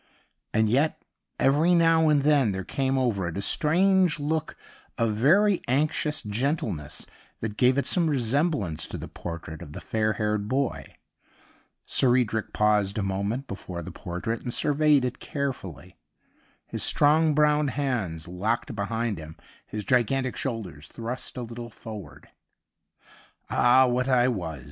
And 0.51 0.67
yet 0.67 0.99
every 1.39 1.75
now 1.75 2.09
and 2.09 2.23
then 2.23 2.53
there 2.53 2.63
109 2.63 2.63
THE 2.63 2.63
UNDYING 2.63 2.65
THING 2.65 2.75
came 2.75 2.97
over 2.97 3.27
it 3.27 3.37
a 3.37 3.41
strange 3.43 4.19
look 4.19 4.57
of 4.97 5.13
very 5.13 5.61
anxious 5.67 6.23
gentleness 6.23 7.05
that 7.41 7.55
gave 7.55 7.77
it 7.77 7.85
some 7.85 8.09
resemblance 8.09 8.87
to 8.87 8.97
the 8.97 9.07
portrait 9.07 9.61
of 9.61 9.73
the 9.73 9.79
fair 9.79 10.13
haired 10.13 10.47
boy. 10.47 10.95
Sir 11.85 12.17
Edric 12.17 12.51
paused 12.51 12.97
a 12.97 13.03
moment 13.03 13.45
before 13.45 13.83
the 13.83 13.91
portrait 13.91 14.41
and 14.41 14.51
surveyed 14.51 15.05
it 15.05 15.19
carefully^ 15.19 15.93
his 16.65 16.81
strong 16.81 17.35
brown 17.35 17.67
hands 17.67 18.27
locked 18.27 18.75
behind 18.75 19.19
him, 19.19 19.37
his 19.67 19.85
gigantic 19.85 20.35
shoulders 20.35 20.87
thrust 20.87 21.37
a 21.37 21.43
little 21.43 21.69
forward.' 21.69 22.27
Ah^ 23.51 23.87
what 23.87 24.09
I 24.09 24.27
was 24.29 24.59